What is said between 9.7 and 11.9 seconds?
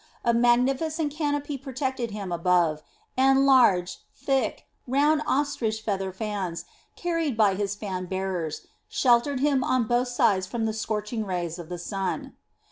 both sides from the scorching rays of the